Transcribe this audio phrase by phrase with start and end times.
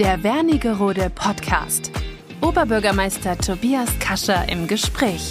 [0.00, 1.92] Der Wernigerode Podcast.
[2.40, 5.30] Oberbürgermeister Tobias Kascher im Gespräch.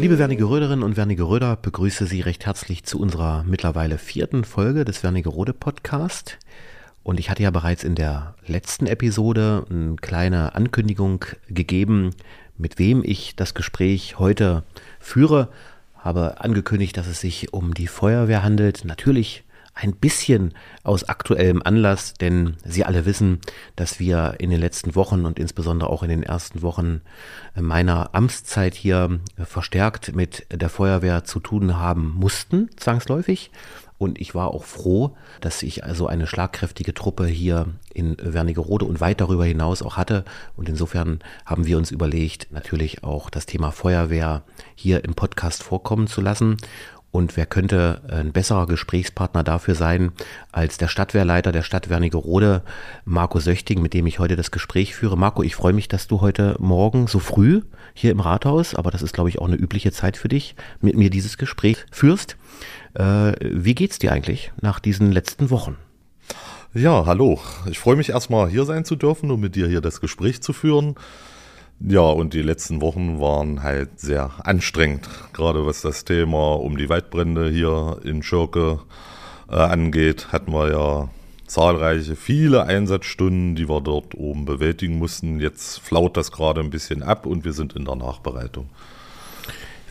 [0.00, 5.52] Liebe Wernigeröderinnen und Wernigeröder, begrüße Sie recht herzlich zu unserer mittlerweile vierten Folge des Wernigerode
[5.52, 6.40] Podcast.
[7.04, 12.10] Und ich hatte ja bereits in der letzten Episode eine kleine Ankündigung gegeben,
[12.58, 14.64] mit wem ich das Gespräch heute
[14.98, 15.50] führe.
[15.96, 18.84] Habe angekündigt, dass es sich um die Feuerwehr handelt.
[18.84, 19.44] Natürlich
[19.74, 23.40] ein bisschen aus aktuellem Anlass, denn Sie alle wissen,
[23.76, 27.00] dass wir in den letzten Wochen und insbesondere auch in den ersten Wochen
[27.54, 33.50] meiner Amtszeit hier verstärkt mit der Feuerwehr zu tun haben mussten, zwangsläufig.
[33.96, 39.00] Und ich war auch froh, dass ich also eine schlagkräftige Truppe hier in Wernigerode und
[39.00, 40.24] weit darüber hinaus auch hatte.
[40.56, 44.42] Und insofern haben wir uns überlegt, natürlich auch das Thema Feuerwehr
[44.74, 46.56] hier im Podcast vorkommen zu lassen.
[47.14, 50.10] Und wer könnte ein besserer Gesprächspartner dafür sein
[50.50, 52.62] als der Stadtwehrleiter der Stadt Wernigerode,
[53.04, 55.16] Marco Söchting, mit dem ich heute das Gespräch führe.
[55.16, 57.62] Marco, ich freue mich, dass du heute Morgen so früh
[57.94, 60.96] hier im Rathaus, aber das ist, glaube ich, auch eine übliche Zeit für dich, mit
[60.96, 62.36] mir dieses Gespräch führst.
[62.94, 65.76] Äh, wie geht's dir eigentlich nach diesen letzten Wochen?
[66.74, 67.38] Ja, hallo.
[67.70, 70.52] Ich freue mich erstmal hier sein zu dürfen, um mit dir hier das Gespräch zu
[70.52, 70.96] führen.
[71.80, 76.88] Ja, und die letzten Wochen waren halt sehr anstrengend, gerade was das Thema um die
[76.88, 78.80] Waldbrände hier in Schirke
[79.50, 80.28] äh, angeht.
[80.32, 81.10] Hatten wir ja
[81.46, 85.40] zahlreiche, viele Einsatzstunden, die wir dort oben bewältigen mussten.
[85.40, 88.70] Jetzt flaut das gerade ein bisschen ab und wir sind in der Nachbereitung.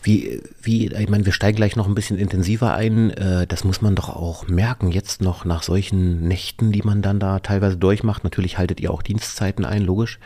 [0.04, 3.08] Wie, wie, ich meine, wir steigen gleich noch ein bisschen intensiver ein.
[3.08, 7.18] Äh, das muss man doch auch merken, jetzt noch nach solchen Nächten, die man dann
[7.18, 8.22] da teilweise durchmacht.
[8.22, 10.18] Natürlich haltet ihr auch Dienstzeiten ein, logisch.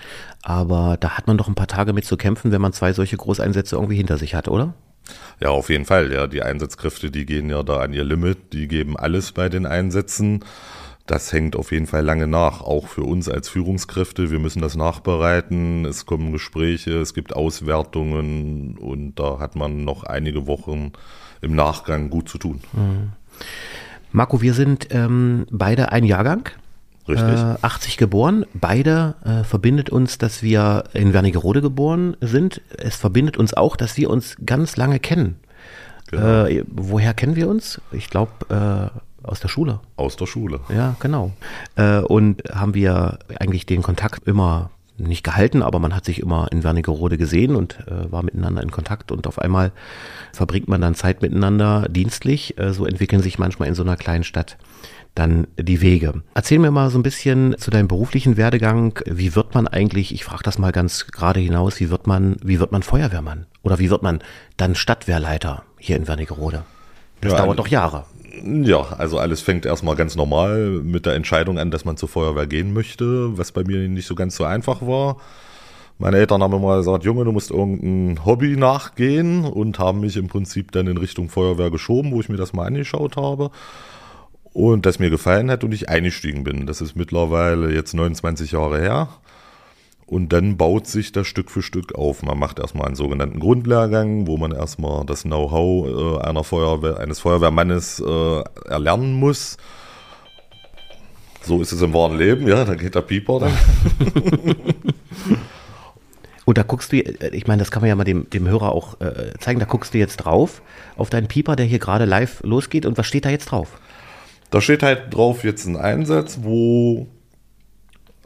[0.42, 3.16] Aber da hat man doch ein paar Tage mit zu kämpfen, wenn man zwei solche
[3.16, 4.74] Großeinsätze irgendwie hinter sich hat, oder?
[5.40, 6.12] Ja, auf jeden Fall.
[6.12, 9.64] Ja, die Einsatzkräfte, die gehen ja da an ihr Limit, die geben alles bei den
[9.64, 10.44] Einsätzen
[11.08, 14.30] das hängt auf jeden Fall lange nach, auch für uns als Führungskräfte.
[14.30, 20.04] Wir müssen das nachbereiten, es kommen Gespräche, es gibt Auswertungen und da hat man noch
[20.04, 20.92] einige Wochen
[21.40, 22.60] im Nachgang gut zu tun.
[22.72, 23.12] Mhm.
[24.12, 26.48] Marco, wir sind ähm, beide ein Jahrgang.
[27.08, 27.40] Richtig.
[27.40, 28.44] Äh, 80 geboren.
[28.52, 32.60] Beide äh, verbindet uns, dass wir in Wernigerode geboren sind.
[32.76, 35.36] Es verbindet uns auch, dass wir uns ganz lange kennen.
[36.10, 36.44] Genau.
[36.44, 37.80] Äh, woher kennen wir uns?
[37.92, 39.80] Ich glaube, äh, aus der Schule.
[39.96, 40.60] Aus der Schule.
[40.68, 41.32] Ja, genau.
[41.76, 46.48] Äh, und haben wir eigentlich den Kontakt immer nicht gehalten, aber man hat sich immer
[46.50, 49.72] in Wernigerode gesehen und äh, war miteinander in Kontakt und auf einmal
[50.32, 52.58] verbringt man dann Zeit miteinander dienstlich.
[52.58, 54.56] Äh, so entwickeln sich manchmal in so einer kleinen Stadt
[55.14, 56.22] dann die Wege.
[56.34, 59.00] Erzähl mir mal so ein bisschen zu deinem beruflichen Werdegang.
[59.04, 62.60] Wie wird man eigentlich, ich frage das mal ganz gerade hinaus, wie wird man, wie
[62.60, 63.46] wird man Feuerwehrmann?
[63.62, 64.20] Oder wie wird man
[64.56, 66.64] dann Stadtwehrleiter hier in Wernigerode?
[67.20, 68.04] Das ja, dauert doch Jahre.
[68.44, 72.46] Ja, also alles fängt erstmal ganz normal mit der Entscheidung an, dass man zur Feuerwehr
[72.46, 75.16] gehen möchte, was bei mir nicht so ganz so einfach war.
[75.98, 80.28] Meine Eltern haben immer gesagt, Junge, du musst irgendein Hobby nachgehen und haben mich im
[80.28, 83.50] Prinzip dann in Richtung Feuerwehr geschoben, wo ich mir das mal angeschaut habe
[84.52, 86.66] und das mir gefallen hat und ich eingestiegen bin.
[86.66, 89.08] Das ist mittlerweile jetzt 29 Jahre her.
[90.08, 92.22] Und dann baut sich das Stück für Stück auf.
[92.22, 97.20] Man macht erstmal einen sogenannten Grundlehrgang, wo man erstmal das Know-how äh, einer Feuerwehr, eines
[97.20, 99.58] Feuerwehrmannes äh, erlernen muss.
[101.42, 103.52] So ist es im wahren Leben, ja, da geht der Pieper dann.
[106.46, 108.98] Und da guckst du, ich meine, das kann man ja mal dem, dem Hörer auch
[109.02, 110.62] äh, zeigen, da guckst du jetzt drauf
[110.96, 112.86] auf deinen Pieper, der hier gerade live losgeht.
[112.86, 113.78] Und was steht da jetzt drauf?
[114.50, 117.06] Da steht halt drauf jetzt ein Einsatz, wo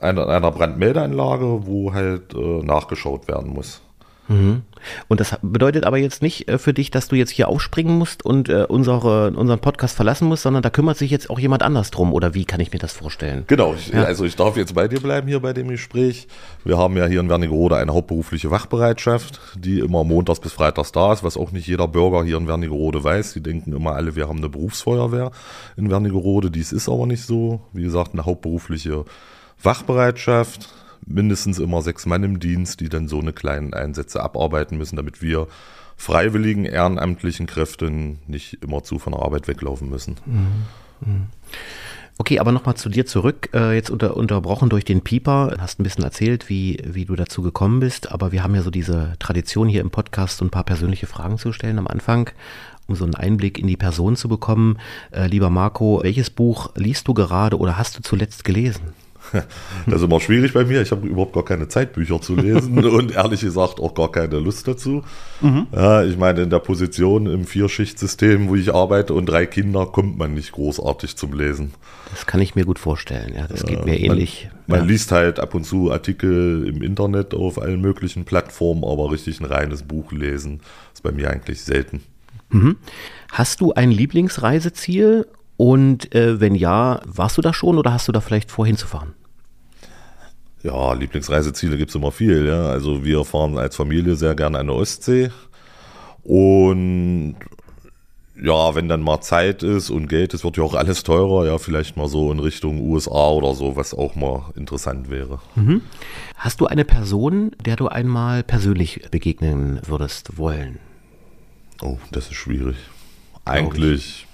[0.03, 3.83] einer, einer Brandmeldeanlage, wo halt äh, nachgeschaut werden muss.
[4.29, 4.63] Mhm.
[5.09, 8.25] Und das bedeutet aber jetzt nicht äh, für dich, dass du jetzt hier aufspringen musst
[8.25, 11.91] und äh, unsere, unseren Podcast verlassen musst, sondern da kümmert sich jetzt auch jemand anders
[11.91, 12.13] drum.
[12.13, 13.45] Oder wie kann ich mir das vorstellen?
[13.47, 14.05] Genau, ich, ja.
[14.05, 16.29] also ich darf jetzt bei dir bleiben hier bei dem Gespräch.
[16.65, 21.13] Wir haben ja hier in Wernigerode eine hauptberufliche Wachbereitschaft, die immer montags bis freitags da
[21.13, 23.35] ist, was auch nicht jeder Bürger hier in Wernigerode weiß.
[23.35, 25.31] Die denken immer alle, wir haben eine Berufsfeuerwehr
[25.77, 26.51] in Wernigerode.
[26.51, 27.61] Dies ist aber nicht so.
[27.73, 29.32] Wie gesagt, eine hauptberufliche Wachbereitschaft,
[31.07, 35.23] mindestens immer sechs Mann im Dienst, die dann so eine kleinen Einsätze abarbeiten müssen, damit
[35.23, 35.49] wir
[35.97, 40.17] freiwilligen ehrenamtlichen Kräften nicht immer zu von der Arbeit weglaufen müssen.
[40.27, 40.47] Mhm.
[41.01, 41.27] Mhm.
[42.19, 45.57] Okay, aber nochmal zu dir zurück, äh, jetzt unter, unterbrochen durch den Pieper.
[45.59, 48.71] Hast ein bisschen erzählt, wie, wie du dazu gekommen bist, aber wir haben ja so
[48.71, 52.31] diese Tradition hier im Podcast, so ein paar persönliche Fragen zu stellen am Anfang,
[52.87, 54.79] um so einen Einblick in die Person zu bekommen.
[55.11, 58.93] Äh, lieber Marco, welches Buch liest du gerade oder hast du zuletzt gelesen?
[59.87, 60.83] Das ist immer schwierig bei mir.
[60.83, 64.39] Ich habe überhaupt gar keine Zeit, Bücher zu lesen und ehrlich gesagt auch gar keine
[64.39, 65.03] Lust dazu.
[65.41, 65.67] Mhm.
[65.73, 70.19] Ja, ich meine, in der Position im Vierschichtsystem, wo ich arbeite und drei Kinder, kommt
[70.19, 71.73] man nicht großartig zum Lesen.
[72.11, 73.35] Das kann ich mir gut vorstellen.
[73.35, 74.49] Ja, das geht mir ähnlich.
[74.67, 74.93] Man, man ja.
[74.93, 79.47] liest halt ab und zu Artikel im Internet auf allen möglichen Plattformen, aber richtig ein
[79.47, 80.61] reines Buch lesen
[80.93, 82.03] ist bei mir eigentlich selten.
[82.51, 82.77] Mhm.
[83.33, 85.27] Hast du ein Lieblingsreiseziel
[85.57, 89.15] und äh, wenn ja, warst du da schon oder hast du da vielleicht vor hinzufahren?
[90.63, 92.47] Ja, Lieblingsreiseziele gibt es immer viel.
[92.47, 92.67] Ja.
[92.67, 95.31] Also wir fahren als Familie sehr gerne an der Ostsee.
[96.23, 97.37] Und
[98.41, 101.47] ja, wenn dann mal Zeit ist und Geld ist, wird ja auch alles teurer.
[101.47, 105.41] Ja, vielleicht mal so in Richtung USA oder so, was auch mal interessant wäre.
[105.55, 105.83] Mhm.
[106.37, 110.79] Hast du eine Person, der du einmal persönlich begegnen würdest wollen?
[111.83, 112.77] Oh, das ist schwierig.
[113.45, 114.27] Eigentlich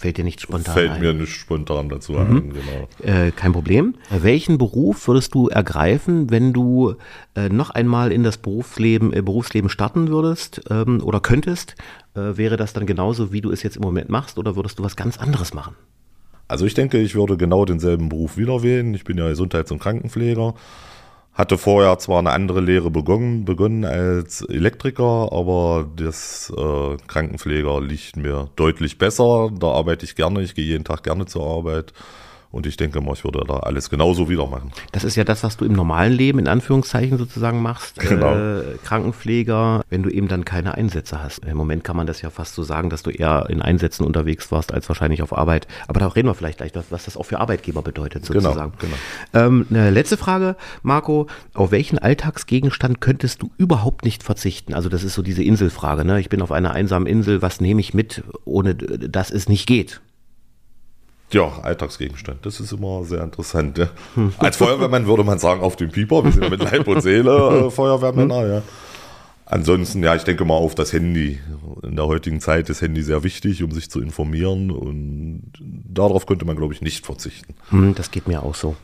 [0.00, 1.00] Fällt dir nicht spontan Fällt ein?
[1.02, 2.18] mir nicht spontan dazu mhm.
[2.18, 2.88] ein, genau.
[3.02, 3.96] Äh, kein Problem.
[4.08, 6.94] Welchen Beruf würdest du ergreifen, wenn du
[7.36, 11.74] äh, noch einmal in das Berufsleben, äh, Berufsleben starten würdest ähm, oder könntest?
[12.14, 14.84] Äh, wäre das dann genauso, wie du es jetzt im Moment machst oder würdest du
[14.84, 15.74] was ganz anderes machen?
[16.48, 18.94] Also ich denke, ich würde genau denselben Beruf wieder wählen.
[18.94, 20.54] Ich bin ja Gesundheits- und Krankenpfleger.
[21.32, 28.16] Hatte vorher zwar eine andere Lehre begonnen, begonnen als Elektriker, aber das äh, Krankenpfleger liegt
[28.16, 29.50] mir deutlich besser.
[29.58, 31.92] Da arbeite ich gerne, ich gehe jeden Tag gerne zur Arbeit.
[32.52, 34.72] Und ich denke mal, ich würde da alles genauso wieder machen.
[34.90, 38.00] Das ist ja das, was du im normalen Leben in Anführungszeichen sozusagen machst.
[38.00, 38.34] Genau.
[38.34, 41.44] Äh, Krankenpfleger, wenn du eben dann keine Einsätze hast.
[41.44, 44.50] Im Moment kann man das ja fast so sagen, dass du eher in Einsätzen unterwegs
[44.50, 45.68] warst als wahrscheinlich auf Arbeit.
[45.86, 48.72] Aber da reden wir vielleicht gleich, was das auch für Arbeitgeber bedeutet genau, sozusagen.
[48.78, 48.94] Genau,
[49.32, 49.46] genau.
[49.46, 51.28] Ähm, eine letzte Frage, Marco.
[51.54, 54.74] Auf welchen Alltagsgegenstand könntest du überhaupt nicht verzichten?
[54.74, 56.04] Also das ist so diese Inselfrage.
[56.04, 56.18] Ne?
[56.18, 57.42] Ich bin auf einer einsamen Insel.
[57.42, 60.00] Was nehme ich mit, ohne dass es nicht geht?
[61.32, 62.44] Ja, Alltagsgegenstand.
[62.44, 63.78] Das ist immer sehr interessant.
[63.78, 63.88] Ja.
[64.38, 66.24] Als Feuerwehrmann würde man sagen, auf den Pieper.
[66.24, 68.46] Wir sind ja mit Leib und Seele äh, Feuerwehrmänner.
[68.46, 68.62] Ja.
[69.46, 71.40] Ansonsten, ja, ich denke mal auf das Handy.
[71.82, 74.70] In der heutigen Zeit ist Handy sehr wichtig, um sich zu informieren.
[74.70, 77.54] Und darauf könnte man, glaube ich, nicht verzichten.
[77.70, 78.76] Hm, das geht mir auch so.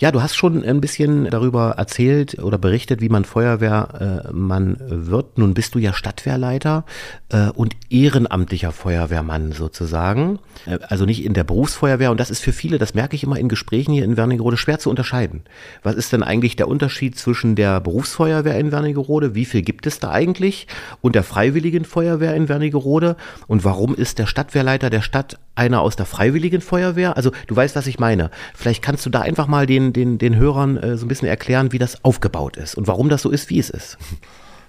[0.00, 5.38] Ja, du hast schon ein bisschen darüber erzählt oder berichtet, wie man Feuerwehrmann wird.
[5.38, 6.84] Nun bist du ja Stadtwehrleiter
[7.30, 10.38] äh, und ehrenamtlicher Feuerwehrmann sozusagen.
[10.66, 12.12] Äh, also nicht in der Berufsfeuerwehr.
[12.12, 14.78] Und das ist für viele, das merke ich immer in Gesprächen hier in Wernigerode, schwer
[14.78, 15.42] zu unterscheiden.
[15.82, 19.34] Was ist denn eigentlich der Unterschied zwischen der Berufsfeuerwehr in Wernigerode?
[19.34, 20.68] Wie viel gibt es da eigentlich?
[21.00, 23.16] Und der Freiwilligen Feuerwehr in Wernigerode?
[23.48, 27.16] Und warum ist der Stadtwehrleiter der Stadt einer aus der Freiwilligen Feuerwehr?
[27.16, 28.30] Also du weißt, was ich meine.
[28.54, 31.72] Vielleicht kannst du da einfach mal den den, den Hörern äh, so ein bisschen erklären,
[31.72, 33.98] wie das aufgebaut ist und warum das so ist, wie es ist.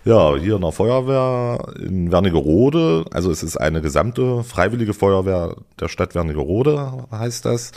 [0.05, 5.89] Ja, hier in der Feuerwehr in Wernigerode, also es ist eine gesamte freiwillige Feuerwehr der
[5.89, 7.73] Stadt Wernigerode, heißt das.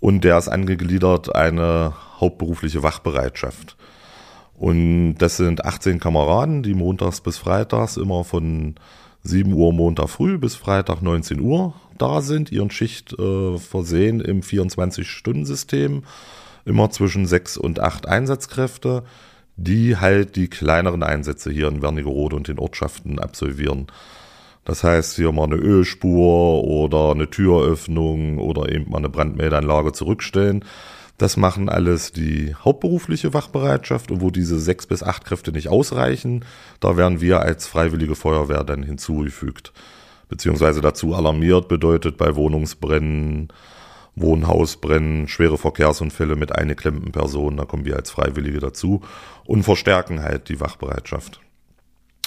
[0.00, 3.76] Und der ist angegliedert eine hauptberufliche Wachbereitschaft.
[4.58, 8.74] Und das sind 18 Kameraden, die montags bis freitags immer von
[9.22, 14.40] 7 Uhr Montag früh bis Freitag 19 Uhr da sind, ihren Schicht äh, versehen im
[14.40, 16.02] 24-Stunden-System
[16.66, 19.04] immer zwischen sechs und acht Einsatzkräfte,
[19.56, 23.86] die halt die kleineren Einsätze hier in Wernigerode und den Ortschaften absolvieren.
[24.64, 30.64] Das heißt, hier mal eine Ölspur oder eine Türöffnung oder eben mal eine Brandmeldeanlage zurückstellen.
[31.18, 36.44] Das machen alles die hauptberufliche Wachbereitschaft und wo diese sechs bis acht Kräfte nicht ausreichen,
[36.80, 39.72] da werden wir als freiwillige Feuerwehr dann hinzugefügt.
[40.28, 42.34] Beziehungsweise dazu alarmiert bedeutet bei
[44.16, 49.02] Wohnungsbränden, Wohnhausbrennen, schwere Verkehrsunfälle mit eingeklemmten Personen, da kommen wir als Freiwillige dazu
[49.44, 51.40] und verstärken halt die Wachbereitschaft.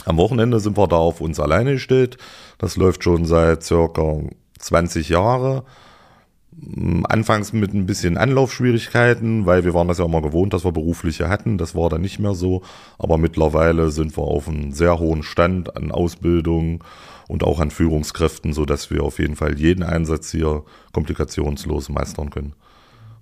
[0.05, 2.17] Am Wochenende sind wir da auf uns alleine gestellt.
[2.57, 4.21] Das läuft schon seit circa
[4.59, 5.63] 20 Jahren.
[7.03, 11.27] Anfangs mit ein bisschen Anlaufschwierigkeiten, weil wir waren das ja immer gewohnt, dass wir berufliche
[11.27, 11.57] hatten.
[11.57, 12.63] Das war dann nicht mehr so.
[12.97, 16.83] Aber mittlerweile sind wir auf einem sehr hohen Stand an Ausbildung
[17.29, 22.53] und auch an Führungskräften, sodass wir auf jeden Fall jeden Einsatz hier komplikationslos meistern können.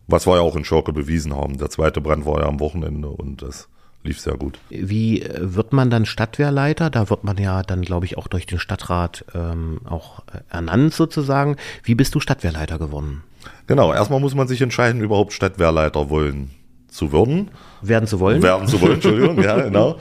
[0.08, 1.58] Was wir ja auch in Schurke bewiesen haben.
[1.58, 3.68] Der zweite Brand war ja am Wochenende und das
[4.04, 4.60] lief sehr gut.
[4.70, 6.90] Wie äh, wird man dann Stadtwehrleiter?
[6.90, 10.94] Da wird man ja dann, glaube ich, auch durch den Stadtrat ähm, auch äh, ernannt
[10.94, 11.58] sozusagen.
[11.84, 13.24] Wie bist du Stadtwehrleiter geworden?
[13.68, 16.52] Genau, erstmal muss man sich entscheiden, überhaupt Stadtwehrleiter wollen
[16.88, 17.52] zu werden.
[17.82, 18.42] Werden zu wollen?
[18.42, 19.98] Werden zu wollen, Entschuldigung, ja, genau.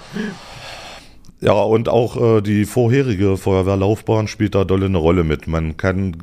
[1.47, 5.47] Ja, und auch äh, die vorherige Feuerwehrlaufbahn spielt da dolle eine Rolle mit.
[5.47, 6.17] Man kann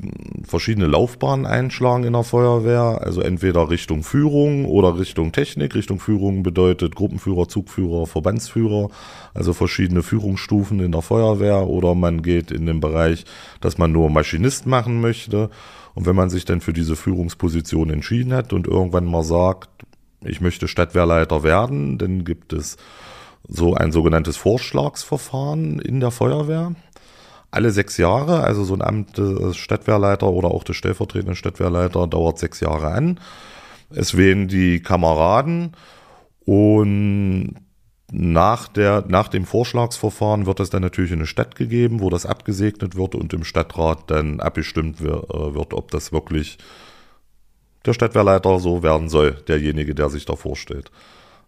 [0.45, 5.75] verschiedene Laufbahnen einschlagen in der Feuerwehr, also entweder Richtung Führung oder Richtung Technik.
[5.75, 8.89] Richtung Führung bedeutet Gruppenführer, Zugführer, Verbandsführer,
[9.33, 13.23] also verschiedene Führungsstufen in der Feuerwehr oder man geht in den Bereich,
[13.61, 15.49] dass man nur Maschinist machen möchte.
[15.95, 19.69] Und wenn man sich dann für diese Führungsposition entschieden hat und irgendwann mal sagt,
[20.25, 22.75] ich möchte Stadtwehrleiter werden, dann gibt es
[23.47, 26.75] so ein sogenanntes Vorschlagsverfahren in der Feuerwehr.
[27.51, 32.39] Alle sechs Jahre, also so ein Amt des Stadtwehrleiter oder auch des stellvertretenden Stadtwehrleiter dauert
[32.39, 33.19] sechs Jahre an.
[33.91, 35.73] Es wählen die Kameraden
[36.45, 37.53] und
[38.11, 42.25] nach, der, nach dem Vorschlagsverfahren wird es dann natürlich in eine Stadt gegeben, wo das
[42.25, 46.59] abgesegnet wird und im Stadtrat dann abgestimmt äh, wird, ob das wirklich
[47.85, 50.91] der Stadtwehrleiter so werden soll, derjenige, der sich da vorstellt.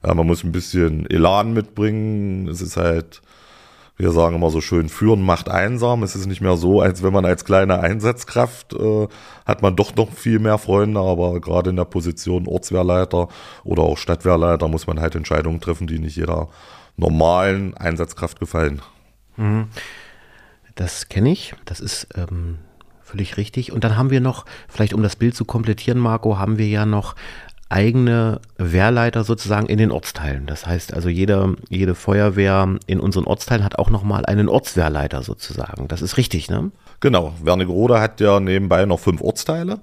[0.06, 2.48] Ja, man muss ein bisschen Elan mitbringen.
[2.48, 3.22] Es ist halt,
[3.98, 6.04] wir sagen immer so schön, führen macht einsam.
[6.04, 9.08] Es ist nicht mehr so, als wenn man als kleine Einsatzkraft äh,
[9.46, 13.30] hat man doch noch viel mehr Freunde, aber gerade in der Position Ortswehrleiter
[13.64, 16.50] oder auch Stadtwehrleiter muss man halt Entscheidungen treffen, die nicht jeder
[16.98, 18.82] normalen Einsatzkraft gefallen.
[19.38, 19.70] Mhm.
[20.76, 21.56] Das kenne ich.
[21.66, 22.60] Das ist ähm,
[23.02, 23.72] völlig richtig.
[23.72, 26.86] Und dann haben wir noch, vielleicht um das Bild zu komplettieren, Marco, haben wir ja
[26.86, 27.16] noch
[27.76, 30.46] eigene Wehrleiter sozusagen in den Ortsteilen.
[30.46, 35.90] Das heißt also, jede, jede Feuerwehr in unseren Ortsteilen hat auch nochmal einen Ortswehrleiter sozusagen.
[35.90, 36.72] Das ist richtig, ne?
[37.02, 37.34] Genau.
[37.44, 39.80] Wernigerode hat ja nebenbei noch fünf Ortsteile.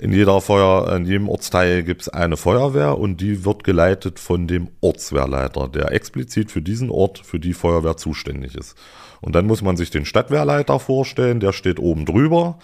[0.00, 4.48] In jeder Feuer, in jedem Ortsteil gibt es eine Feuerwehr und die wird geleitet von
[4.48, 8.76] dem Ortswehrleiter, der explizit für diesen Ort, für die Feuerwehr zuständig ist.
[9.20, 12.58] Und dann muss man sich den Stadtwehrleiter vorstellen, der steht oben drüber.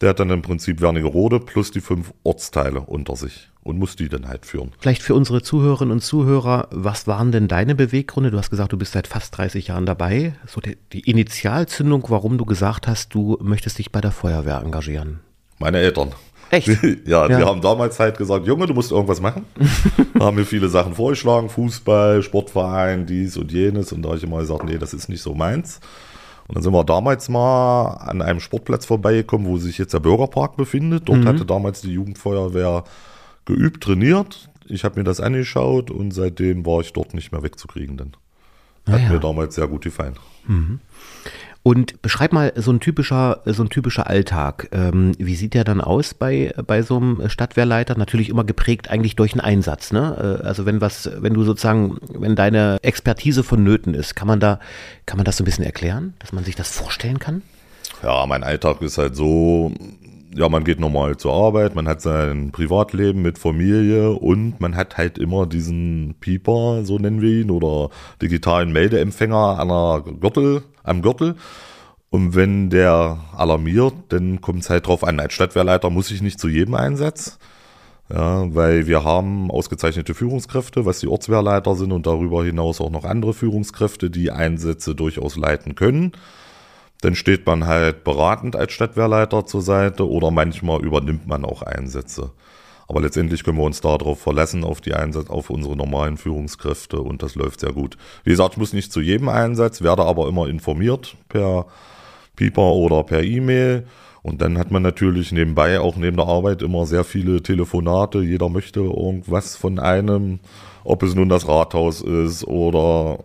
[0.00, 4.08] Der hat dann im Prinzip Wernigerode plus die fünf Ortsteile unter sich und muss die
[4.08, 4.72] dann halt führen.
[4.78, 8.30] Vielleicht für unsere Zuhörerinnen und Zuhörer, was waren denn deine Beweggründe?
[8.30, 10.34] Du hast gesagt, du bist seit fast 30 Jahren dabei.
[10.46, 15.20] So die, die Initialzündung, warum du gesagt hast, du möchtest dich bei der Feuerwehr engagieren.
[15.58, 16.12] Meine Eltern.
[16.50, 16.68] Echt?
[16.68, 19.44] ja, ja, die haben damals halt gesagt, Junge, du musst irgendwas machen.
[20.18, 23.92] haben mir viele Sachen vorgeschlagen, Fußball, Sportverein, dies und jenes.
[23.92, 25.80] Und da habe ich immer gesagt, nee, das ist nicht so meins.
[26.50, 30.56] Und dann sind wir damals mal an einem Sportplatz vorbeigekommen, wo sich jetzt der Bürgerpark
[30.56, 31.08] befindet.
[31.08, 31.28] Dort mhm.
[31.28, 32.82] hatte damals die Jugendfeuerwehr
[33.44, 34.50] geübt, trainiert.
[34.66, 37.96] Ich habe mir das angeschaut und seitdem war ich dort nicht mehr wegzukriegen.
[37.96, 38.16] Denn
[38.88, 39.10] hat ja.
[39.10, 40.16] mir damals sehr gut gefallen.
[40.48, 40.80] Mhm.
[41.62, 44.68] Und beschreib mal so ein typischer, so ein typischer Alltag.
[44.72, 47.98] Ähm, wie sieht der dann aus bei, bei so einem Stadtwehrleiter?
[47.98, 50.38] Natürlich immer geprägt eigentlich durch einen Einsatz, ne?
[50.42, 54.58] Äh, also wenn was, wenn du sozusagen, wenn deine Expertise vonnöten ist, kann man da,
[55.04, 57.42] kann man das so ein bisschen erklären, dass man sich das vorstellen kann?
[58.02, 59.72] Ja, mein Alltag ist halt so,
[60.34, 64.96] ja, man geht normal zur Arbeit, man hat sein Privatleben mit Familie und man hat
[64.96, 67.90] halt immer diesen Pieper, so nennen wir ihn, oder
[68.22, 71.36] digitalen Meldeempfänger an der Gürtel, am Gürtel.
[72.10, 75.20] Und wenn der alarmiert, dann kommt es halt drauf an.
[75.20, 77.38] Als Stadtwehrleiter muss ich nicht zu jedem Einsatz,
[78.12, 83.04] ja, weil wir haben ausgezeichnete Führungskräfte, was die Ortswehrleiter sind und darüber hinaus auch noch
[83.04, 86.12] andere Führungskräfte, die Einsätze durchaus leiten können.
[87.00, 92.32] Dann steht man halt beratend als Stadtwehrleiter zur Seite oder manchmal übernimmt man auch Einsätze.
[92.88, 97.22] Aber letztendlich können wir uns darauf verlassen, auf die Einsatz, auf unsere normalen Führungskräfte und
[97.22, 97.96] das läuft sehr gut.
[98.24, 101.66] Wie gesagt, ich muss nicht zu jedem Einsatz, werde aber immer informiert per
[102.34, 103.86] Pieper oder per E-Mail.
[104.22, 108.22] Und dann hat man natürlich nebenbei auch neben der Arbeit immer sehr viele Telefonate.
[108.22, 110.40] Jeder möchte irgendwas von einem,
[110.82, 113.20] ob es nun das Rathaus ist oder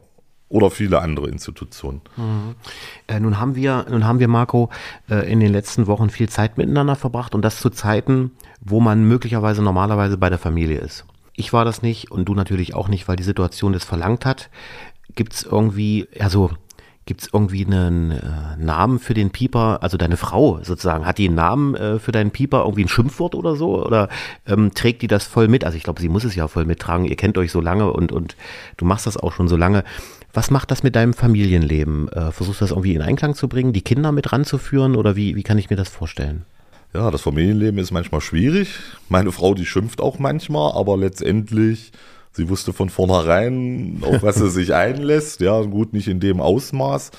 [0.49, 2.01] oder viele andere Institutionen.
[2.17, 2.55] Mhm.
[3.07, 4.69] Äh, nun haben wir, nun haben wir Marco
[5.09, 9.03] äh, in den letzten Wochen viel Zeit miteinander verbracht und das zu Zeiten, wo man
[9.07, 11.05] möglicherweise normalerweise bei der Familie ist.
[11.35, 14.49] Ich war das nicht und du natürlich auch nicht, weil die Situation das verlangt hat.
[15.15, 16.51] Gibt es irgendwie, also
[17.07, 18.21] Gibt es irgendwie einen äh,
[18.57, 19.83] Namen für den Pieper?
[19.83, 22.63] Also deine Frau sozusagen, hat die einen Namen äh, für deinen Pieper?
[22.63, 23.85] Irgendwie ein Schimpfwort oder so?
[23.85, 24.09] Oder
[24.47, 25.63] ähm, trägt die das voll mit?
[25.63, 27.05] Also ich glaube, sie muss es ja voll mittragen.
[27.05, 28.35] Ihr kennt euch so lange und, und
[28.77, 29.83] du machst das auch schon so lange.
[30.35, 32.09] Was macht das mit deinem Familienleben?
[32.09, 35.37] Äh, versuchst du das irgendwie in Einklang zu bringen, die Kinder mit ranzuführen oder wie,
[35.37, 36.43] wie kann ich mir das vorstellen?
[36.93, 38.79] Ja, das Familienleben ist manchmal schwierig.
[39.07, 41.93] Meine Frau, die schimpft auch manchmal, aber letztendlich,
[42.33, 45.39] sie wusste von vornherein, auf was sie sich einlässt.
[45.39, 47.11] Ja, gut, nicht in dem Ausmaß.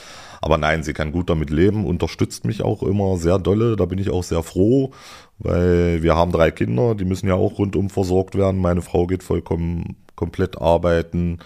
[0.43, 3.77] Aber nein, sie kann gut damit leben, unterstützt mich auch immer sehr dolle.
[3.77, 4.91] Da bin ich auch sehr froh,
[5.39, 8.61] weil wir haben drei Kinder, die müssen ja auch rundum versorgt werden.
[8.61, 11.39] Meine Frau geht vollkommen komplett arbeiten.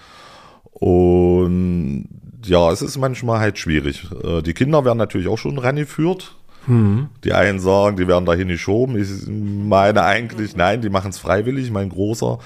[0.81, 2.09] Und
[2.45, 4.09] ja, es ist manchmal halt schwierig.
[4.25, 6.35] Äh, die Kinder werden natürlich auch schon rangeführt.
[6.67, 7.09] Mhm.
[7.25, 9.01] Die einen sagen, die werden dahin geschoben.
[9.01, 11.71] Ich meine eigentlich, nein, die machen es freiwillig.
[11.71, 12.39] Mein Großer,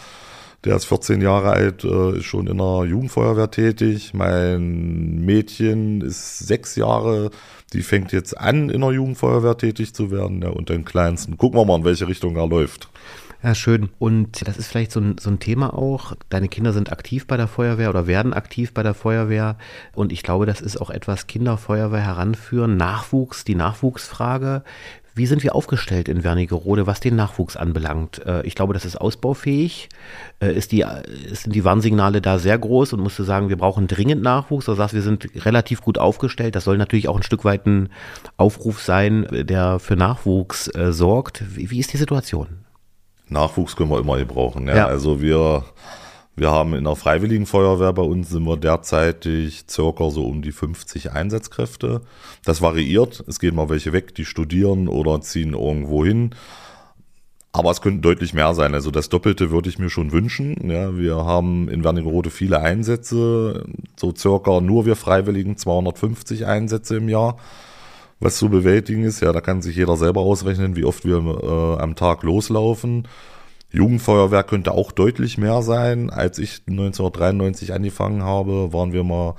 [0.64, 4.14] Der ist 14 Jahre alt, äh, ist schon in der Jugendfeuerwehr tätig.
[4.14, 7.30] Mein Mädchen ist sechs Jahre,
[7.72, 10.42] die fängt jetzt an, in der Jugendfeuerwehr tätig zu werden.
[10.42, 12.88] Ja, und den Kleinsten gucken wir mal, in welche Richtung er läuft.
[13.44, 13.90] Ja, schön.
[13.98, 16.14] Und das ist vielleicht so ein, so ein Thema auch.
[16.30, 19.58] Deine Kinder sind aktiv bei der Feuerwehr oder werden aktiv bei der Feuerwehr.
[19.94, 22.78] Und ich glaube, das ist auch etwas Kinderfeuerwehr heranführen.
[22.78, 24.62] Nachwuchs, die Nachwuchsfrage.
[25.14, 28.24] Wie sind wir aufgestellt in Wernigerode, was den Nachwuchs anbelangt?
[28.24, 29.90] Äh, ich glaube, das ist ausbaufähig.
[30.40, 30.86] Äh, ist die,
[31.32, 34.70] sind die Warnsignale da sehr groß und musst du sagen, wir brauchen dringend Nachwuchs?
[34.70, 36.56] Oder sagst, wir sind relativ gut aufgestellt?
[36.56, 37.90] Das soll natürlich auch ein Stück weit ein
[38.38, 41.44] Aufruf sein, der für Nachwuchs äh, sorgt.
[41.54, 42.63] Wie ist die Situation?
[43.34, 44.66] Nachwuchs können wir immer gebrauchen.
[44.66, 44.76] Ja.
[44.76, 44.86] ja.
[44.86, 45.64] Also wir,
[46.36, 50.52] wir haben in der Freiwilligen Feuerwehr bei uns sind wir derzeitig circa so um die
[50.52, 52.00] 50 Einsatzkräfte.
[52.44, 53.22] Das variiert.
[53.26, 56.34] Es gehen mal welche weg, die studieren oder ziehen irgendwo hin.
[57.52, 58.74] Aber es könnten deutlich mehr sein.
[58.74, 60.68] Also das Doppelte würde ich mir schon wünschen.
[60.68, 63.64] Ja, wir haben in Wernigerode viele Einsätze,
[63.94, 67.36] so circa nur wir Freiwilligen 250 Einsätze im Jahr
[68.24, 69.20] was zu bewältigen ist.
[69.20, 73.06] Ja, da kann sich jeder selber ausrechnen, wie oft wir äh, am Tag loslaufen.
[73.70, 76.08] Jugendfeuerwehr könnte auch deutlich mehr sein.
[76.08, 79.34] Als ich 1993 angefangen habe, waren wir mal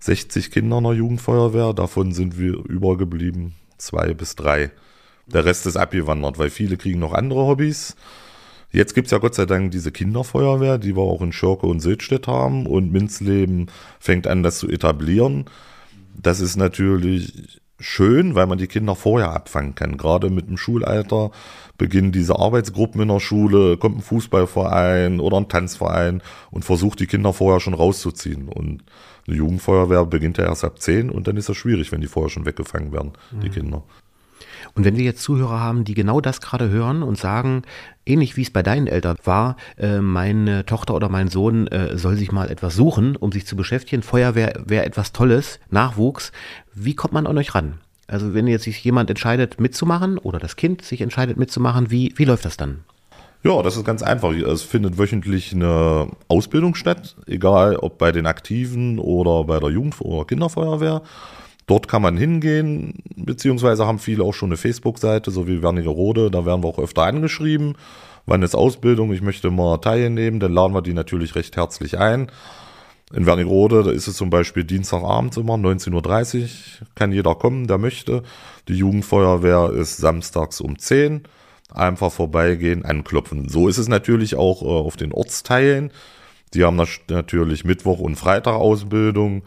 [0.00, 1.72] 60 Kinder in der Jugendfeuerwehr.
[1.72, 4.70] Davon sind wir übergeblieben zwei bis drei.
[5.26, 7.96] Der Rest ist abgewandert, weil viele kriegen noch andere Hobbys.
[8.70, 12.28] Jetzt gibt's ja Gott sei Dank diese Kinderfeuerwehr, die wir auch in Schörke und Södstedt
[12.28, 12.66] haben.
[12.66, 15.46] Und Minzleben fängt an, das zu etablieren.
[16.20, 19.96] Das ist natürlich schön, weil man die Kinder vorher abfangen kann.
[19.96, 21.30] Gerade mit dem Schulalter
[21.76, 27.06] beginnen diese Arbeitsgruppen in der Schule, kommt ein Fußballverein oder ein Tanzverein und versucht die
[27.06, 28.48] Kinder vorher schon rauszuziehen.
[28.48, 28.82] Und
[29.26, 32.30] eine Jugendfeuerwehr beginnt ja erst ab zehn und dann ist das schwierig, wenn die vorher
[32.30, 33.40] schon weggefangen werden, mhm.
[33.40, 33.82] die Kinder.
[34.74, 37.62] Und wenn wir jetzt Zuhörer haben, die genau das gerade hören und sagen,
[38.06, 42.16] ähnlich wie es bei deinen Eltern war, äh, meine Tochter oder mein Sohn äh, soll
[42.16, 46.32] sich mal etwas suchen, um sich zu beschäftigen, Feuerwehr wäre etwas Tolles, Nachwuchs,
[46.74, 47.74] wie kommt man an euch ran?
[48.06, 52.24] Also wenn jetzt sich jemand entscheidet mitzumachen oder das Kind sich entscheidet mitzumachen, wie, wie
[52.24, 52.84] läuft das dann?
[53.44, 54.32] Ja, das ist ganz einfach.
[54.32, 60.00] Es findet wöchentlich eine Ausbildung statt, egal ob bei den Aktiven oder bei der Jugend-
[60.00, 61.02] oder Kinderfeuerwehr.
[61.68, 66.46] Dort kann man hingehen, beziehungsweise haben viele auch schon eine Facebook-Seite, so wie Wernigerode, da
[66.46, 67.76] werden wir auch öfter angeschrieben.
[68.24, 69.12] Wann ist Ausbildung?
[69.12, 72.32] Ich möchte mal teilnehmen, dann laden wir die natürlich recht herzlich ein.
[73.12, 76.48] In Wernigerode, da ist es zum Beispiel Dienstagabend immer, 19.30 Uhr,
[76.94, 78.22] kann jeder kommen, der möchte.
[78.68, 81.22] Die Jugendfeuerwehr ist samstags um 10
[81.70, 83.50] Einfach vorbeigehen, anklopfen.
[83.50, 85.90] So ist es natürlich auch äh, auf den Ortsteilen.
[86.54, 89.42] Die haben natürlich Mittwoch und Freitag Ausbildung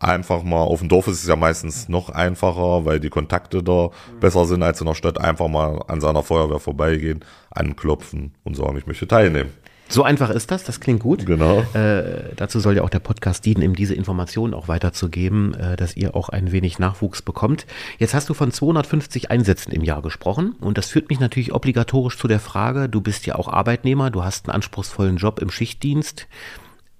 [0.00, 3.88] einfach mal, auf dem Dorf ist es ja meistens noch einfacher, weil die Kontakte da
[3.88, 4.20] mhm.
[4.20, 8.76] besser sind als in der Stadt, einfach mal an seiner Feuerwehr vorbeigehen, anklopfen und sagen,
[8.76, 9.50] ich möchte teilnehmen.
[9.88, 11.26] So einfach ist das, das klingt gut.
[11.26, 11.60] Genau.
[11.72, 15.96] Äh, dazu soll ja auch der Podcast dienen, eben diese Informationen auch weiterzugeben, äh, dass
[15.96, 17.66] ihr auch ein wenig Nachwuchs bekommt.
[17.98, 22.18] Jetzt hast du von 250 Einsätzen im Jahr gesprochen und das führt mich natürlich obligatorisch
[22.18, 26.26] zu der Frage, du bist ja auch Arbeitnehmer, du hast einen anspruchsvollen Job im Schichtdienst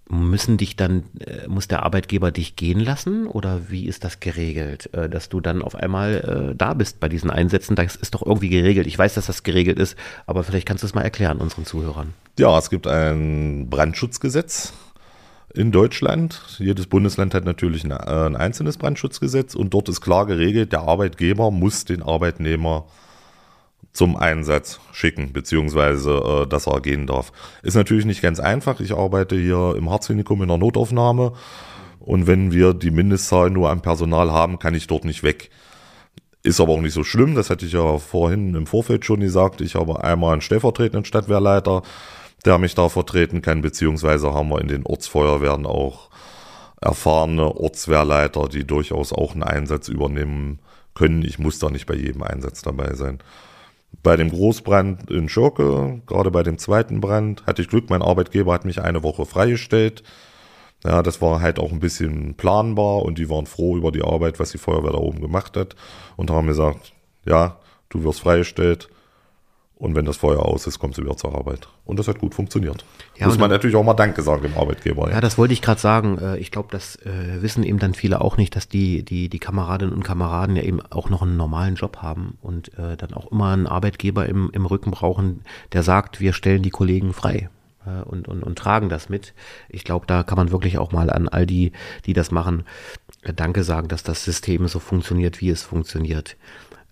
[0.09, 4.93] müssen dich dann, äh, muss der Arbeitgeber dich gehen lassen oder wie ist das geregelt,
[4.95, 7.75] äh, dass du dann auf einmal äh, da bist bei diesen Einsätzen?
[7.75, 8.87] Das ist doch irgendwie geregelt.
[8.87, 12.15] Ich weiß, dass das geregelt ist, aber vielleicht kannst du es mal erklären unseren Zuhörern.
[12.39, 14.73] Ja, es gibt ein Brandschutzgesetz
[15.55, 16.41] in Deutschland.
[16.59, 21.51] Jedes Bundesland hat natürlich ein, ein einzelnes Brandschutzgesetz und dort ist klar geregelt, der Arbeitgeber
[21.51, 22.87] muss den Arbeitnehmer
[23.97, 27.33] zum Einsatz schicken, beziehungsweise äh, dass er gehen darf.
[27.63, 28.81] Ist natürlich nicht ganz einfach.
[28.81, 31.33] Ich arbeite hier im Harzklinikum in der Notaufnahme
[31.99, 35.51] und wenn wir die Mindestzahl nur an Personal haben, kann ich dort nicht weg.
[36.43, 39.61] Ist aber auch nicht so schlimm, das hatte ich ja vorhin im Vorfeld schon gesagt.
[39.61, 41.83] Ich habe einmal einen stellvertretenden Stadtwehrleiter,
[42.45, 46.11] der mich da vertreten kann, beziehungsweise haben wir in den Ortsfeuerwehren auch
[46.81, 50.61] erfahrene Ortswehrleiter, die durchaus auch einen Einsatz übernehmen
[50.95, 51.23] können.
[51.23, 53.19] Ich muss da nicht bei jedem Einsatz dabei sein.
[54.03, 58.53] Bei dem Großbrand in Schurke, gerade bei dem zweiten Brand, hatte ich Glück, mein Arbeitgeber
[58.53, 60.03] hat mich eine Woche freigestellt.
[60.85, 64.39] Ja, das war halt auch ein bisschen planbar und die waren froh über die Arbeit,
[64.39, 65.75] was die Feuerwehr da oben gemacht hat
[66.17, 66.93] und haben gesagt,
[67.25, 68.89] ja, du wirst freigestellt,
[69.79, 71.69] und wenn das Feuer aus ist, kommst du wieder zur Arbeit.
[71.85, 72.85] Und das hat gut funktioniert.
[73.19, 75.09] Ja, Muss man natürlich auch mal Danke sagen dem Arbeitgeber.
[75.09, 76.17] Ja, ja das wollte ich gerade sagen.
[76.19, 79.39] Äh, ich glaube, das äh, wissen eben dann viele auch nicht, dass die, die, die
[79.39, 83.31] Kameradinnen und Kameraden ja eben auch noch einen normalen Job haben und äh, dann auch
[83.31, 87.51] immer einen Arbeitgeber im, im Rücken brauchen, der sagt, wir stellen die Kollegen frei.
[88.05, 89.33] Und, und, und tragen das mit.
[89.69, 91.71] Ich glaube, da kann man wirklich auch mal an all die,
[92.05, 92.65] die das machen,
[93.37, 96.37] Danke sagen, dass das System so funktioniert, wie es funktioniert.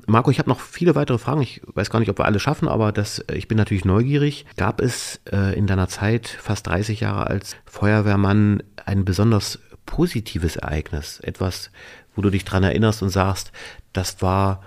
[0.06, 1.42] Marco, ich habe noch viele weitere Fragen.
[1.42, 4.46] Ich weiß gar nicht, ob wir alle schaffen, aber das, äh, ich bin natürlich neugierig.
[4.56, 11.20] Gab es äh, in deiner Zeit, fast 30 Jahre als Feuerwehrmann, ein besonders positives Ereignis?
[11.20, 11.70] Etwas,
[12.14, 13.52] wo du dich dran erinnerst und sagst,
[13.92, 14.62] das war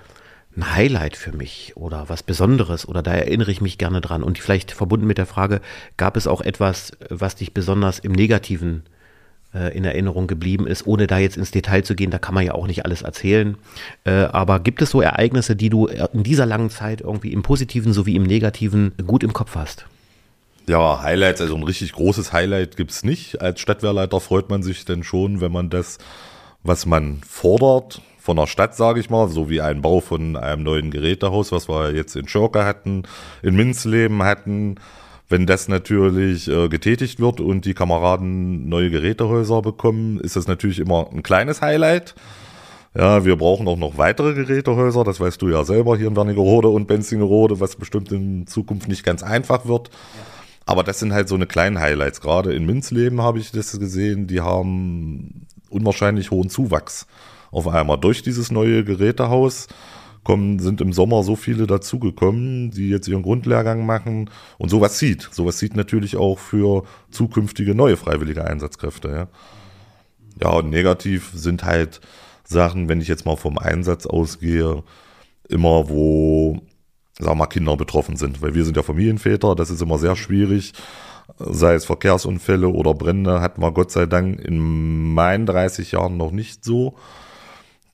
[0.56, 4.24] ein Highlight für mich oder was Besonderes oder da erinnere ich mich gerne dran.
[4.24, 5.62] Und vielleicht verbunden mit der Frage,
[5.98, 8.84] gab es auch etwas, was dich besonders im Negativen
[9.54, 12.54] in Erinnerung geblieben ist, ohne da jetzt ins Detail zu gehen, da kann man ja
[12.54, 13.58] auch nicht alles erzählen.
[14.04, 17.94] Äh, aber gibt es so Ereignisse, die du in dieser langen Zeit irgendwie im Positiven
[17.94, 19.86] sowie im Negativen gut im Kopf hast?
[20.68, 23.42] Ja, Highlights, also ein richtig großes Highlight gibt es nicht.
[23.42, 25.98] Als Stadtwehrleiter freut man sich denn schon, wenn man das,
[26.64, 30.64] was man fordert, von der Stadt, sage ich mal, so wie ein Bau von einem
[30.64, 33.04] neuen Gerätehaus, was wir jetzt in Schurke hatten,
[33.42, 34.76] in Minzleben hatten,
[35.30, 40.80] wenn das natürlich äh, getätigt wird und die Kameraden neue Gerätehäuser bekommen, ist das natürlich
[40.80, 42.16] immer ein kleines Highlight.
[42.96, 46.70] Ja, wir brauchen auch noch weitere Gerätehäuser, das weißt du ja selber hier in Wernigerode
[46.70, 49.90] und Benzingerode, was bestimmt in Zukunft nicht ganz einfach wird.
[50.66, 52.22] Aber das sind halt so eine kleinen Highlights.
[52.22, 57.06] Gerade in Minzleben habe ich das gesehen, die haben unwahrscheinlich hohen Zuwachs
[57.52, 59.68] auf einmal durch dieses neue Gerätehaus
[60.28, 65.30] kommen, sind im Sommer so viele dazugekommen, die jetzt ihren Grundlehrgang machen und sowas sieht.
[65.32, 69.08] Sowas sieht natürlich auch für zukünftige neue freiwillige Einsatzkräfte.
[69.08, 69.28] Ja,
[70.42, 72.02] ja und negativ sind halt
[72.44, 74.84] Sachen, wenn ich jetzt mal vom Einsatz ausgehe,
[75.48, 76.60] immer wo,
[77.18, 78.42] sagen wir mal, Kinder betroffen sind.
[78.42, 80.74] Weil wir sind ja Familienväter, das ist immer sehr schwierig.
[81.40, 86.32] Sei es Verkehrsunfälle oder Brände, hatten wir Gott sei Dank in meinen 30 Jahren noch
[86.32, 86.96] nicht so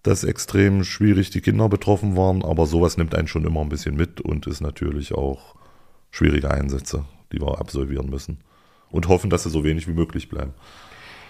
[0.03, 3.95] dass extrem schwierig die Kinder betroffen waren, aber sowas nimmt einen schon immer ein bisschen
[3.95, 5.55] mit und ist natürlich auch
[6.11, 8.39] schwierige Einsätze, die wir absolvieren müssen.
[8.91, 10.53] Und hoffen, dass sie so wenig wie möglich bleiben.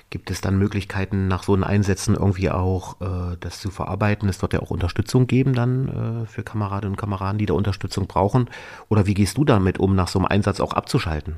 [0.09, 4.27] Gibt es dann Möglichkeiten, nach so einen Einsätzen irgendwie auch äh, das zu verarbeiten?
[4.27, 8.05] Es wird ja auch Unterstützung geben dann äh, für Kameradinnen und Kameraden, die da Unterstützung
[8.05, 8.49] brauchen.
[8.89, 11.37] Oder wie gehst du damit um, nach so einem Einsatz auch abzuschalten?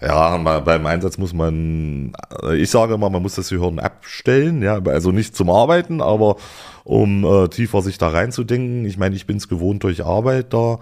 [0.00, 4.78] Ja, beim Einsatz muss man, äh, ich sage immer, man muss das Gehirn abstellen, ja,
[4.84, 6.36] also nicht zum Arbeiten, aber
[6.84, 8.84] um äh, tiefer sich da reinzudenken.
[8.84, 10.80] Ich meine, ich bin es gewohnt durch Arbeit da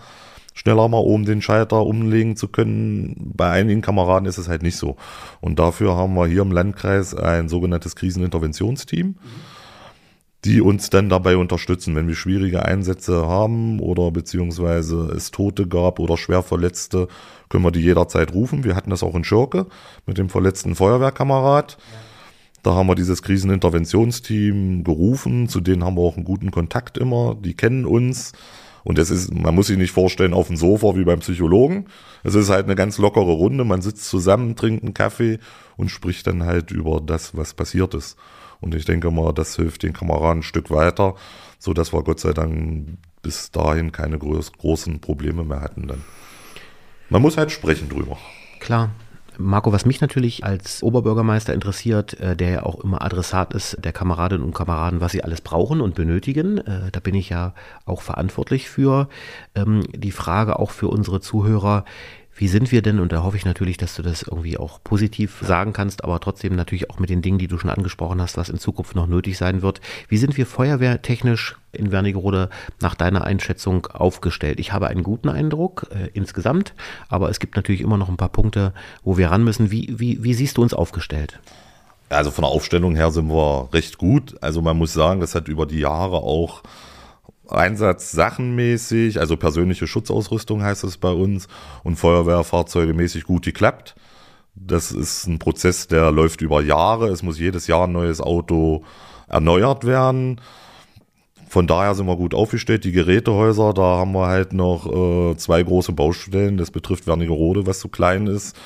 [0.57, 3.33] schneller mal oben den Schalter umlegen zu können.
[3.35, 4.96] Bei einigen Kameraden ist es halt nicht so.
[5.40, 9.07] Und dafür haben wir hier im Landkreis ein sogenanntes Kriseninterventionsteam.
[9.07, 9.16] Mhm
[10.44, 15.98] die uns dann dabei unterstützen, wenn wir schwierige Einsätze haben oder beziehungsweise es Tote gab
[15.98, 17.09] oder schwer Verletzte,
[17.48, 18.62] können wir die jederzeit rufen.
[18.62, 19.66] Wir hatten das auch in Schurke
[20.07, 21.78] mit dem verletzten Feuerwehrkamerad.
[22.62, 27.35] Da haben wir dieses Kriseninterventionsteam gerufen, zu denen haben wir auch einen guten Kontakt immer,
[27.35, 28.33] die kennen uns.
[28.85, 31.87] Und es ist, man muss sich nicht vorstellen auf dem Sofa wie beim Psychologen.
[32.22, 33.64] Es ist halt eine ganz lockere Runde.
[33.64, 35.38] Man sitzt zusammen, trinkt einen Kaffee
[35.78, 38.18] und spricht dann halt über das, was passiert ist.
[38.64, 41.16] Und ich denke mal, das hilft den Kameraden ein Stück weiter,
[41.59, 46.03] so dass wir Gott sei Dank bis dahin keine groß, großen Probleme mehr hatten dann.
[47.11, 48.16] Man muss halt sprechen drüber.
[48.61, 48.90] Klar.
[49.37, 53.92] Marco, was mich natürlich als Oberbürgermeister interessiert, äh, der ja auch immer Adressat ist der
[53.92, 57.53] Kameradinnen und Kameraden, was sie alles brauchen und benötigen, äh, da bin ich ja
[57.85, 59.09] auch verantwortlich für.
[59.57, 61.85] Ähm, die Frage auch für unsere Zuhörer,
[62.37, 62.99] wie sind wir denn?
[62.99, 66.57] Und da hoffe ich natürlich, dass du das irgendwie auch positiv sagen kannst, aber trotzdem
[66.57, 69.38] natürlich auch mit den Dingen, die du schon angesprochen hast, was in Zukunft noch nötig
[69.38, 69.81] sein wird.
[70.09, 74.59] Wie sind wir feuerwehrtechnisch in Wernigerode nach deiner Einschätzung aufgestellt?
[74.59, 76.75] Ich habe einen guten Eindruck äh, insgesamt,
[77.09, 78.73] aber es gibt natürlich immer noch ein paar Punkte,
[79.05, 79.70] wo wir ran müssen.
[79.70, 81.38] Wie, wie, wie siehst du uns aufgestellt?
[82.09, 84.37] Also von der Aufstellung her sind wir recht gut.
[84.40, 86.62] Also man muss sagen, das hat über die Jahre auch
[87.55, 91.49] Einsatzsachenmäßig, also persönliche Schutzausrüstung heißt es bei uns
[91.83, 93.95] und Feuerwehrfahrzeuge mäßig gut geklappt.
[94.55, 97.09] Das ist ein Prozess, der läuft über Jahre.
[97.09, 98.85] Es muss jedes Jahr ein neues Auto
[99.29, 100.40] erneuert werden.
[101.49, 102.85] Von daher sind wir gut aufgestellt.
[102.85, 106.57] Die Gerätehäuser, da haben wir halt noch äh, zwei große Baustellen.
[106.57, 108.57] Das betrifft Wernigerode, was zu klein ist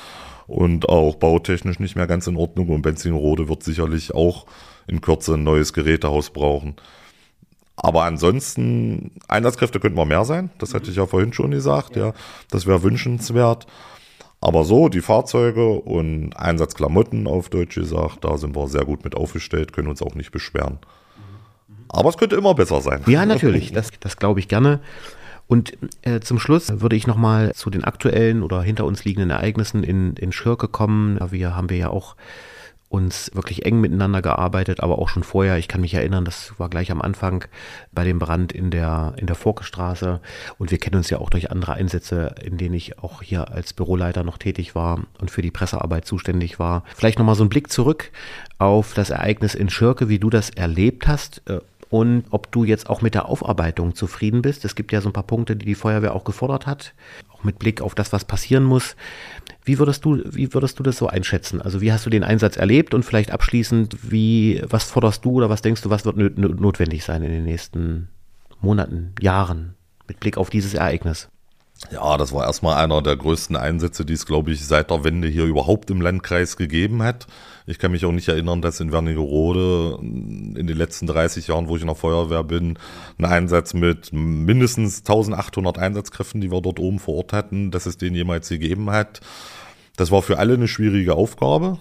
[0.47, 2.69] und auch bautechnisch nicht mehr ganz in Ordnung.
[2.69, 4.47] Und Benzingerode wird sicherlich auch
[4.87, 6.75] in Kürze ein neues Gerätehaus brauchen.
[7.81, 10.49] Aber ansonsten, Einsatzkräfte könnten wir mehr sein.
[10.57, 11.95] Das hatte ich ja vorhin schon gesagt.
[11.95, 12.13] Ja,
[12.51, 13.67] das wäre wünschenswert.
[14.41, 19.15] Aber so, die Fahrzeuge und Einsatzklamotten auf Deutsch gesagt, da sind wir sehr gut mit
[19.15, 20.79] aufgestellt, können uns auch nicht beschweren.
[21.89, 23.01] Aber es könnte immer besser sein.
[23.07, 24.79] Ja, natürlich, das, das glaube ich gerne.
[25.47, 29.83] Und äh, zum Schluss würde ich nochmal zu den aktuellen oder hinter uns liegenden Ereignissen
[29.83, 31.19] in, in Schirke kommen.
[31.31, 32.15] Wir haben wir ja auch
[32.89, 35.57] uns wirklich eng miteinander gearbeitet, aber auch schon vorher.
[35.57, 37.45] Ich kann mich erinnern, das war gleich am Anfang
[37.91, 40.19] bei dem Brand in der, in der Forkestraße.
[40.57, 43.73] Und wir kennen uns ja auch durch andere Einsätze, in denen ich auch hier als
[43.73, 46.83] Büroleiter noch tätig war und für die Pressearbeit zuständig war.
[46.95, 48.11] Vielleicht nochmal so ein Blick zurück
[48.57, 51.43] auf das Ereignis in Schirke, wie du das erlebt hast.
[51.47, 54.63] Äh, und ob du jetzt auch mit der Aufarbeitung zufrieden bist.
[54.63, 56.93] Es gibt ja so ein paar Punkte, die die Feuerwehr auch gefordert hat,
[57.33, 58.95] auch mit Blick auf das, was passieren muss.
[59.69, 61.61] Wie würdest du, wie würdest du das so einschätzen?
[61.61, 65.51] Also wie hast du den Einsatz erlebt und vielleicht abschließend, wie, was forderst du oder
[65.51, 68.09] was denkst du, was wird notwendig sein in den nächsten
[68.61, 69.75] Monaten, Jahren
[70.07, 71.29] mit Blick auf dieses Ereignis?
[71.91, 75.27] Ja, das war erstmal einer der größten Einsätze, die es, glaube ich, seit der Wende
[75.27, 77.27] hier überhaupt im Landkreis gegeben hat.
[77.67, 81.75] Ich kann mich auch nicht erinnern, dass in Wernigerode in den letzten 30 Jahren, wo
[81.75, 82.79] ich in der Feuerwehr bin,
[83.19, 87.97] ein Einsatz mit mindestens 1800 Einsatzkräften, die wir dort oben vor Ort hatten, dass es
[87.97, 89.21] den jemals gegeben hat.
[89.99, 91.77] Das war für alle eine schwierige Aufgabe.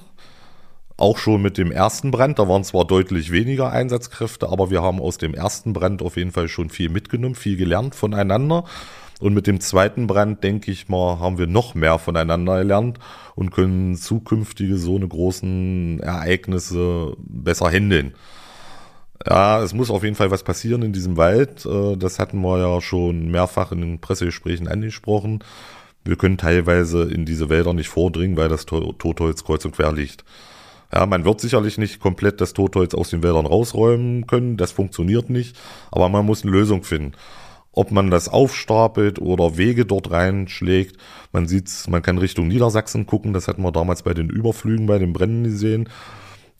[0.96, 5.00] Auch schon mit dem ersten Brand, da waren zwar deutlich weniger Einsatzkräfte, aber wir haben
[5.00, 8.64] aus dem ersten Brand auf jeden Fall schon viel mitgenommen, viel gelernt voneinander.
[9.20, 12.98] Und mit dem zweiten Brand, denke ich mal, haben wir noch mehr voneinander gelernt
[13.37, 18.16] und können zukünftige so eine großen Ereignisse besser handeln.
[19.24, 21.64] Ja, es muss auf jeden Fall was passieren in diesem Wald.
[21.64, 25.44] Äh, das hatten wir ja schon mehrfach in den Pressegesprächen angesprochen.
[26.09, 30.25] Wir können teilweise in diese Wälder nicht vordringen, weil das Totholz kreuz und quer liegt.
[30.92, 34.57] Ja, man wird sicherlich nicht komplett das Totholz aus den Wäldern rausräumen können.
[34.57, 35.57] Das funktioniert nicht.
[35.90, 37.12] Aber man muss eine Lösung finden
[37.79, 40.97] ob man das aufstapelt oder Wege dort reinschlägt.
[41.31, 44.99] Man sieht's, man kann Richtung Niedersachsen gucken, das hatten wir damals bei den Überflügen, bei
[44.99, 45.88] den Brennen gesehen.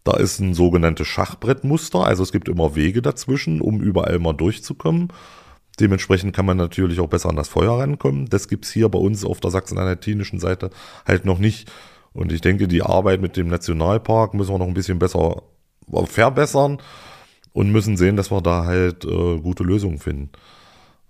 [0.05, 5.09] Da ist ein sogenanntes Schachbrettmuster, also es gibt immer Wege dazwischen, um überall mal durchzukommen.
[5.81, 8.29] Dementsprechend kann man natürlich auch besser an das Feuer rankommen.
[8.29, 10.71] Das gibt's hier bei uns auf der sachsen-anhaltinischen Seite
[11.07, 11.71] halt noch nicht.
[12.13, 15.43] Und ich denke, die Arbeit mit dem Nationalpark müssen wir noch ein bisschen besser
[16.07, 16.79] verbessern
[17.53, 20.31] und müssen sehen, dass wir da halt äh, gute Lösungen finden.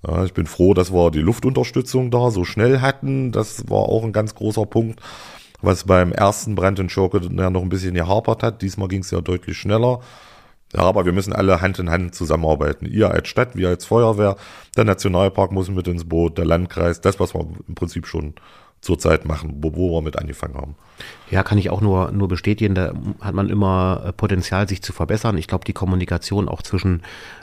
[0.06, 3.32] Ja, ich bin froh, dass wir die Luftunterstützung da so schnell hatten.
[3.32, 5.00] Das war auch ein ganz großer Punkt,
[5.60, 8.62] was beim ersten Brand in Schurke ja noch ein bisschen gehapert hat.
[8.62, 10.00] Diesmal ging es ja deutlich schneller.
[10.74, 12.86] Ja, aber wir müssen alle Hand in Hand zusammenarbeiten.
[12.86, 14.36] Ihr als Stadt, wir als Feuerwehr,
[14.76, 18.34] der Nationalpark muss mit ins Boot, der Landkreis, das, was wir im Prinzip schon
[18.80, 20.74] zurzeit machen, wo, wo wir mit angefangen haben.
[21.30, 22.74] Ja, kann ich auch nur, nur bestätigen.
[22.74, 25.36] Da hat man immer äh, Potenzial, sich zu verbessern.
[25.38, 27.02] Ich glaube, die Kommunikation auch zwischen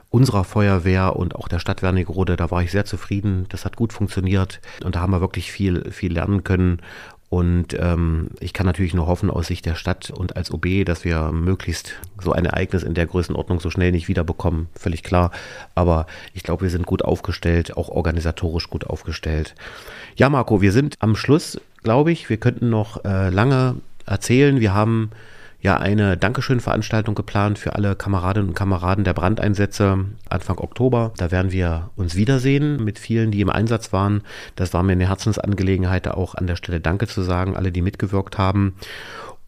[0.10, 3.48] unserer Feuerwehr und auch der Stadt Wernigerode, da war ich sehr zufrieden.
[3.50, 6.82] Das hat gut funktioniert und da haben wir wirklich viel, viel lernen können.
[7.30, 11.04] Und ähm, ich kann natürlich nur hoffen aus Sicht der Stadt und als OB, dass
[11.04, 15.32] wir möglichst so ein Ereignis in der Größenordnung so schnell nicht wiederbekommen, völlig klar.
[15.74, 19.56] Aber ich glaube, wir sind gut aufgestellt, auch organisatorisch gut aufgestellt.
[20.16, 22.30] Ja, Marco, wir sind am Schluss, glaube ich.
[22.30, 24.60] Wir könnten noch äh, lange erzählen.
[24.60, 25.10] Wir haben
[25.66, 31.12] ja eine Dankeschön-Veranstaltung geplant für alle Kameradinnen und Kameraden der Brandeinsätze Anfang Oktober.
[31.18, 34.22] Da werden wir uns wiedersehen mit vielen, die im Einsatz waren.
[34.56, 38.38] Das war mir eine Herzensangelegenheit, auch an der Stelle Danke zu sagen, alle, die mitgewirkt
[38.38, 38.76] haben.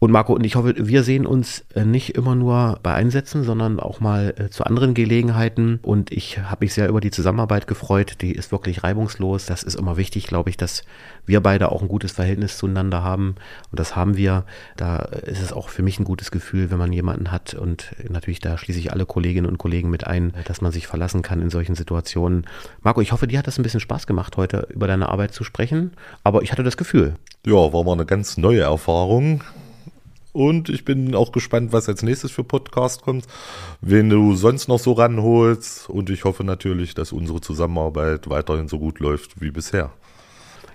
[0.00, 3.80] Und Marco und ich hoffe, wir sehen uns äh, nicht immer nur bei Einsätzen, sondern
[3.80, 5.80] auch mal äh, zu anderen Gelegenheiten.
[5.82, 8.18] Und ich habe mich sehr über die Zusammenarbeit gefreut.
[8.20, 9.46] Die ist wirklich reibungslos.
[9.46, 10.84] Das ist immer wichtig, glaube ich, dass
[11.26, 13.34] wir beide auch ein gutes Verhältnis zueinander haben.
[13.72, 14.44] Und das haben wir.
[14.76, 17.54] Da ist es auch für mich ein gutes Gefühl, wenn man jemanden hat.
[17.54, 21.22] Und natürlich da schließe ich alle Kolleginnen und Kollegen mit ein, dass man sich verlassen
[21.22, 22.46] kann in solchen Situationen.
[22.82, 25.42] Marco, ich hoffe, dir hat das ein bisschen Spaß gemacht, heute über deine Arbeit zu
[25.42, 25.90] sprechen.
[26.22, 27.16] Aber ich hatte das Gefühl.
[27.44, 29.42] Ja, war mal eine ganz neue Erfahrung.
[30.38, 33.26] Und ich bin auch gespannt, was als nächstes für Podcast kommt,
[33.80, 35.90] wen du sonst noch so ranholst.
[35.90, 39.90] Und ich hoffe natürlich, dass unsere Zusammenarbeit weiterhin so gut läuft wie bisher.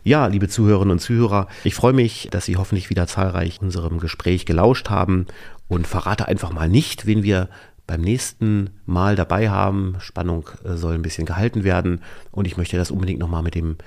[0.04, 4.46] Ja, liebe Zuhörerinnen und Zuhörer, ich freue mich, dass Sie hoffentlich wieder zahlreich unserem Gespräch
[4.46, 5.28] gelauscht haben
[5.70, 7.48] und verrate einfach mal nicht, wen wir
[7.88, 9.96] beim nächsten Mal dabei haben.
[10.00, 13.78] Spannung äh, soll ein bisschen gehalten werden und ich möchte das unbedingt nochmal mit dem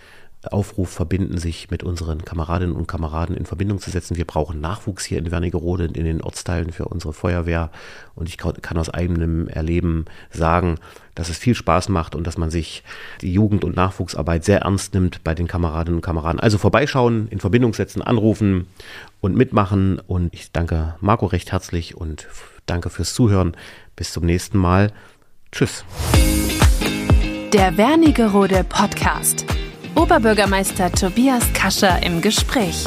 [0.52, 4.16] Aufruf verbinden, sich mit unseren Kameradinnen und Kameraden in Verbindung zu setzen.
[4.16, 7.70] Wir brauchen Nachwuchs hier in Wernigerode in den Ortsteilen für unsere Feuerwehr.
[8.14, 10.76] Und ich kann aus eigenem Erleben sagen,
[11.14, 12.82] dass es viel Spaß macht und dass man sich
[13.20, 16.40] die Jugend- und Nachwuchsarbeit sehr ernst nimmt bei den Kameradinnen und Kameraden.
[16.40, 18.66] Also vorbeischauen, in Verbindung setzen, anrufen
[19.20, 20.00] und mitmachen.
[20.06, 22.28] Und ich danke Marco recht herzlich und
[22.66, 23.56] danke fürs Zuhören.
[23.96, 24.92] Bis zum nächsten Mal.
[25.52, 25.84] Tschüss.
[27.52, 29.46] Der Wernigerode Podcast.
[29.96, 32.84] Oberbürgermeister Tobias Kascher im Gespräch.